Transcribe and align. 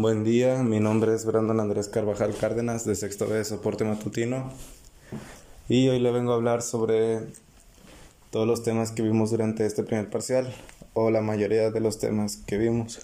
Buen 0.00 0.22
día, 0.22 0.62
mi 0.62 0.78
nombre 0.78 1.12
es 1.12 1.24
Brandon 1.24 1.58
Andrés 1.58 1.88
Carvajal 1.88 2.32
Cárdenas 2.32 2.84
de 2.84 2.94
Sexto 2.94 3.26
B 3.26 3.34
de 3.34 3.44
Soporte 3.44 3.82
Matutino 3.82 4.52
y 5.68 5.88
hoy 5.88 5.98
le 5.98 6.12
vengo 6.12 6.30
a 6.30 6.36
hablar 6.36 6.62
sobre 6.62 7.18
todos 8.30 8.46
los 8.46 8.62
temas 8.62 8.92
que 8.92 9.02
vimos 9.02 9.32
durante 9.32 9.66
este 9.66 9.82
primer 9.82 10.08
parcial 10.08 10.54
o 10.94 11.10
la 11.10 11.20
mayoría 11.20 11.72
de 11.72 11.80
los 11.80 11.98
temas 11.98 12.36
que 12.36 12.58
vimos. 12.58 13.00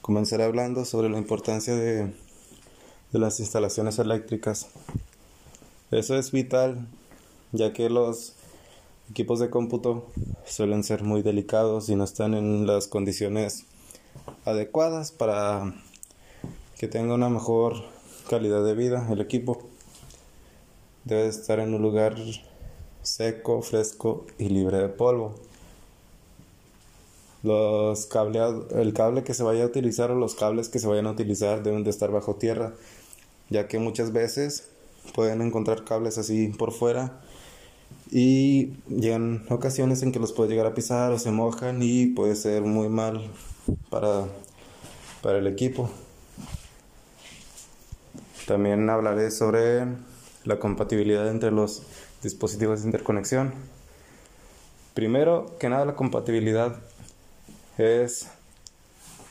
Comenzaré 0.00 0.44
hablando 0.44 0.86
sobre 0.86 1.10
la 1.10 1.18
importancia 1.18 1.74
de, 1.74 2.14
de 3.12 3.18
las 3.18 3.38
instalaciones 3.38 3.98
eléctricas. 3.98 4.68
Eso 5.90 6.16
es 6.16 6.32
vital 6.32 6.88
ya 7.52 7.74
que 7.74 7.90
los 7.90 8.36
equipos 9.10 9.38
de 9.38 9.50
cómputo 9.50 10.06
suelen 10.46 10.82
ser 10.82 11.02
muy 11.02 11.20
delicados 11.20 11.90
y 11.90 11.94
no 11.94 12.04
están 12.04 12.32
en 12.32 12.66
las 12.66 12.88
condiciones 12.88 13.66
adecuadas 14.48 15.12
para 15.12 15.74
que 16.78 16.88
tenga 16.88 17.14
una 17.14 17.28
mejor 17.28 17.74
calidad 18.28 18.64
de 18.64 18.74
vida 18.74 19.06
el 19.10 19.20
equipo. 19.20 19.58
Debe 21.04 21.26
estar 21.26 21.60
en 21.60 21.74
un 21.74 21.82
lugar 21.82 22.16
seco, 23.02 23.62
fresco 23.62 24.26
y 24.38 24.48
libre 24.48 24.78
de 24.78 24.88
polvo. 24.88 25.34
Los 27.42 28.06
cableados, 28.06 28.72
el 28.72 28.92
cable 28.92 29.22
que 29.22 29.34
se 29.34 29.42
vaya 29.42 29.62
a 29.62 29.66
utilizar 29.66 30.10
o 30.10 30.14
los 30.16 30.34
cables 30.34 30.68
que 30.68 30.78
se 30.78 30.86
vayan 30.86 31.06
a 31.06 31.12
utilizar 31.12 31.62
deben 31.62 31.84
de 31.84 31.90
estar 31.90 32.10
bajo 32.10 32.34
tierra, 32.34 32.74
ya 33.48 33.68
que 33.68 33.78
muchas 33.78 34.12
veces 34.12 34.68
pueden 35.14 35.40
encontrar 35.40 35.84
cables 35.84 36.18
así 36.18 36.48
por 36.48 36.72
fuera 36.72 37.20
y 38.10 38.72
llegan 38.88 39.46
ocasiones 39.50 40.02
en 40.02 40.12
que 40.12 40.18
los 40.18 40.32
puede 40.32 40.50
llegar 40.50 40.66
a 40.66 40.74
pisar 40.74 41.12
o 41.12 41.18
se 41.18 41.30
mojan 41.30 41.82
y 41.82 42.06
puede 42.06 42.34
ser 42.34 42.62
muy 42.62 42.88
mal 42.88 43.30
para, 43.90 44.24
para 45.22 45.38
el 45.38 45.46
equipo. 45.46 45.90
También 48.46 48.88
hablaré 48.88 49.30
sobre 49.30 49.84
la 50.44 50.58
compatibilidad 50.58 51.28
entre 51.28 51.50
los 51.50 51.82
dispositivos 52.22 52.80
de 52.80 52.86
interconexión. 52.86 53.52
Primero 54.94 55.56
que 55.58 55.68
nada, 55.68 55.84
la 55.84 55.94
compatibilidad 55.94 56.76
es, 57.76 58.28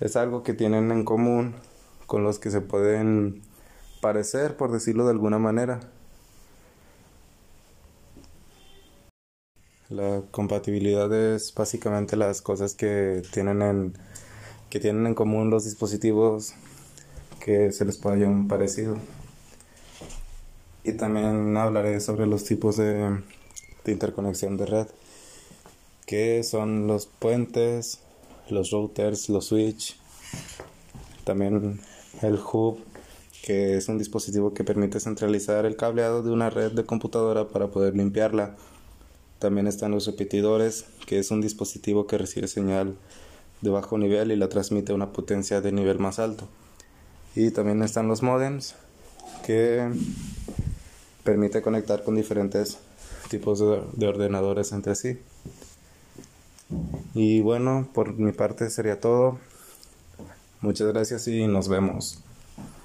es 0.00 0.16
algo 0.16 0.42
que 0.42 0.54
tienen 0.54 0.90
en 0.90 1.04
común 1.04 1.54
con 2.06 2.24
los 2.24 2.38
que 2.38 2.50
se 2.50 2.60
pueden 2.60 3.42
parecer, 4.00 4.56
por 4.56 4.72
decirlo 4.72 5.04
de 5.04 5.12
alguna 5.12 5.38
manera. 5.38 5.80
La 9.92 10.22
compatibilidad 10.30 11.12
es 11.12 11.52
básicamente 11.54 12.16
las 12.16 12.40
cosas 12.40 12.74
que 12.74 13.20
tienen 13.30 13.60
en, 13.60 13.92
que 14.70 14.80
tienen 14.80 15.06
en 15.06 15.14
común 15.14 15.50
los 15.50 15.64
dispositivos 15.66 16.54
que 17.44 17.72
se 17.72 17.84
les 17.84 17.98
pueda 17.98 18.16
parecido. 18.48 18.96
Y 20.82 20.94
también 20.94 21.54
hablaré 21.58 22.00
sobre 22.00 22.26
los 22.26 22.44
tipos 22.44 22.78
de, 22.78 23.20
de 23.84 23.92
interconexión 23.92 24.56
de 24.56 24.64
red, 24.64 24.86
que 26.06 26.42
son 26.42 26.86
los 26.86 27.04
puentes, 27.04 28.00
los 28.48 28.70
routers, 28.70 29.28
los 29.28 29.44
switch, 29.48 30.00
también 31.24 31.82
el 32.22 32.40
hub, 32.50 32.78
que 33.44 33.76
es 33.76 33.88
un 33.88 33.98
dispositivo 33.98 34.54
que 34.54 34.64
permite 34.64 35.00
centralizar 35.00 35.66
el 35.66 35.76
cableado 35.76 36.22
de 36.22 36.30
una 36.30 36.48
red 36.48 36.72
de 36.72 36.86
computadora 36.86 37.48
para 37.48 37.66
poder 37.66 37.94
limpiarla 37.94 38.56
también 39.42 39.66
están 39.66 39.90
los 39.90 40.06
repetidores, 40.06 40.84
que 41.04 41.18
es 41.18 41.32
un 41.32 41.40
dispositivo 41.40 42.06
que 42.06 42.16
recibe 42.16 42.46
señal 42.46 42.94
de 43.60 43.70
bajo 43.70 43.98
nivel 43.98 44.30
y 44.30 44.36
la 44.36 44.48
transmite 44.48 44.92
a 44.92 44.94
una 44.94 45.12
potencia 45.12 45.60
de 45.60 45.72
nivel 45.72 45.98
más 45.98 46.20
alto. 46.20 46.46
Y 47.34 47.50
también 47.50 47.82
están 47.82 48.06
los 48.06 48.22
modems, 48.22 48.76
que 49.44 49.90
permite 51.24 51.60
conectar 51.60 52.04
con 52.04 52.14
diferentes 52.14 52.78
tipos 53.30 53.58
de, 53.58 53.82
de 53.94 54.06
ordenadores 54.06 54.70
entre 54.70 54.94
sí. 54.94 55.18
Y 57.12 57.40
bueno, 57.40 57.88
por 57.92 58.14
mi 58.14 58.30
parte 58.30 58.70
sería 58.70 59.00
todo. 59.00 59.40
Muchas 60.60 60.86
gracias 60.86 61.26
y 61.26 61.48
nos 61.48 61.66
vemos. 61.66 62.22